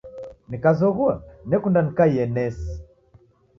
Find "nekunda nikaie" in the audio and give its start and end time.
1.49-2.23